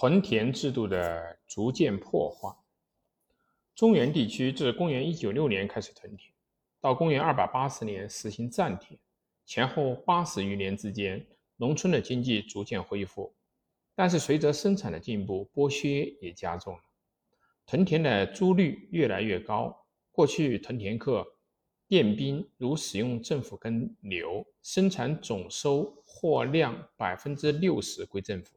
[0.00, 2.48] 屯田制度的逐渐破坏。
[3.74, 6.32] 中原地区自公元196年开始屯田，
[6.80, 8.98] 到公元280年实行暂田，
[9.44, 11.26] 前后八十余年之间，
[11.58, 13.34] 农村的经济逐渐恢复。
[13.94, 16.80] 但是随着生产的进步，剥削也加重了，
[17.66, 19.84] 屯田的租率越来越高。
[20.12, 21.26] 过去屯田客、
[21.88, 28.56] 佃兵如使用政府耕牛，生产总收获量百分之六十归政府。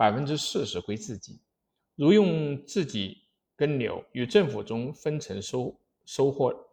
[0.00, 1.42] 百分之四十归自己，
[1.94, 6.70] 如用自己耕牛，与政府中分成收收获，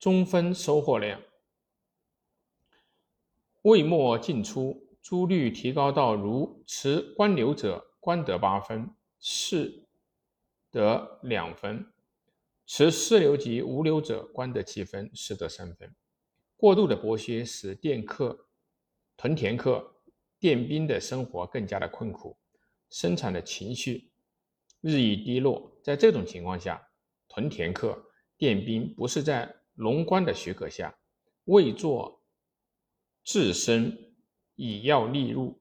[0.00, 1.22] 中分收获量。
[3.62, 9.86] 未末进出，租率提高到如持官牛者，官得八分，士
[10.72, 11.92] 得两分；
[12.66, 15.94] 持私牛及无牛者，官得七分，士得三分。
[16.56, 18.48] 过度的剥削使佃客、
[19.16, 19.90] 屯田客。
[20.42, 22.36] 佃兵的生活更加的困苦，
[22.90, 24.10] 生产的情绪
[24.80, 25.70] 日益低落。
[25.84, 26.84] 在这种情况下，
[27.28, 30.92] 屯田客、佃兵不是在龙官的许可下，
[31.44, 32.20] 未做
[33.24, 34.16] 自身
[34.56, 35.60] 以要利入，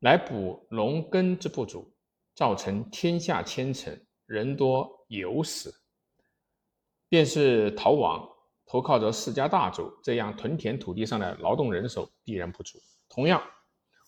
[0.00, 1.94] 来补农耕之不足，
[2.34, 3.96] 造成天下千城
[4.26, 5.72] 人多有死，
[7.08, 8.35] 便是逃亡。
[8.66, 12.78] 投靠着世家大族，这样屯田土地上的劳动人手必然不足。
[13.08, 13.40] 同样，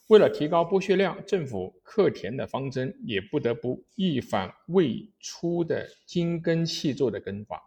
[0.09, 7.63] 为了提高剥削量，政府克田的方针也不得不一反未出的精耕细作的耕法。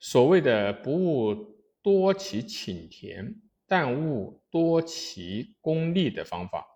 [0.00, 3.34] 所谓的“不务多其请田，
[3.68, 6.66] 但务多其功利”的方法，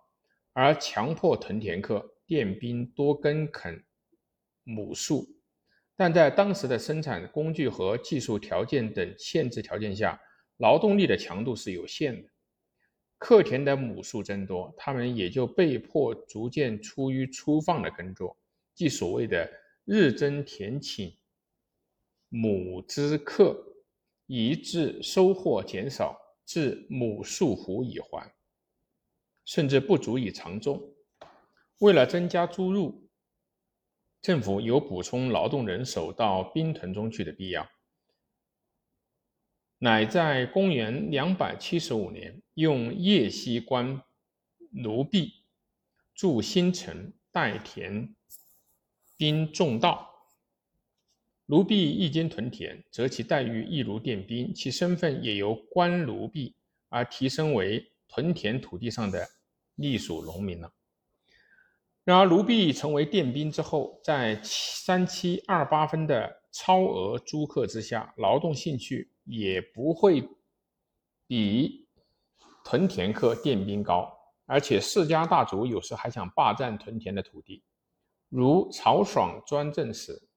[0.53, 3.83] 而强迫屯田客、佃兵多耕垦
[4.63, 5.34] 亩数。
[5.97, 10.19] 但在当时的生产工具和技术条件等限制条件下，
[10.57, 12.29] 劳动力的强度是有限的，
[13.17, 18.37] 客田的亩数增多，他们也就被迫逐渐出于粗放的耕作，
[18.73, 19.49] 即所谓的
[19.85, 21.15] 日增田顷，
[22.27, 23.57] 亩之客，
[24.25, 28.33] 以致收获减少，至亩数斛以还，
[29.45, 30.93] 甚至不足以常种。
[31.79, 33.04] 为了增加租入。
[34.25, 37.69] 政府有补充劳动人手到兵屯中去的必要，
[39.77, 44.01] 乃在公元两百七十五年，用叶西官
[44.71, 45.31] 奴婢
[46.15, 48.15] 筑新城，代田
[49.15, 50.11] 兵种稻。
[51.45, 56.55] 奴婢一经屯田，则其待遇亦如佃兵，其身份也由官奴婢
[56.89, 59.23] 而提升为屯田土地上的
[59.75, 60.73] 隶属农民了。
[62.05, 70.29] 然而，奴婢成为佃兵之后，在三七二八分的超额租客之下，劳动兴趣也不会
[71.25, 71.87] 比
[72.63, 74.07] 屯田客、佃兵高。
[74.45, 77.63] 而且，世家大族有时还想霸占屯田的土地，
[78.29, 80.29] 如曹爽专政时，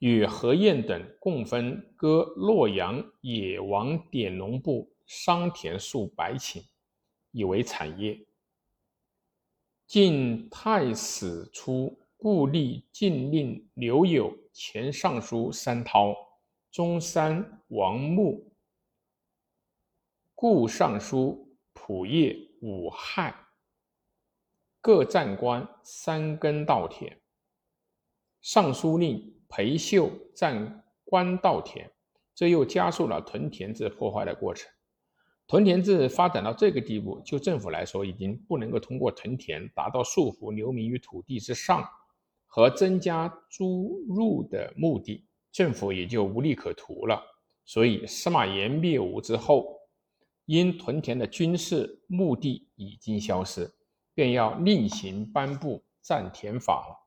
[0.00, 6.60] 与何晏等共分割洛阳野王典农部商田数百顷，
[7.30, 8.18] 以为产业。
[9.92, 16.16] 晋太史初，故立晋令刘友、前尚书三韬、
[16.70, 18.54] 中山王穆、
[20.34, 23.34] 故尚书仆射五害，
[24.80, 27.20] 各占官三耕稻田。
[28.40, 31.92] 尚书令裴秀占官稻田，
[32.34, 34.72] 这又加速了屯田制破坏的过程。
[35.46, 41.86] 屯田制发展到这个地步，就政府来说，已经不能够通过屯田达到束缚流民于土地之上
[42.46, 47.22] 和增加租入的目的，政府也就无利可图了。
[47.64, 49.78] 所以，司马炎灭吴之后，
[50.46, 53.70] 因屯田的军事目的已经消失，
[54.14, 57.01] 便要另行颁布占田法了。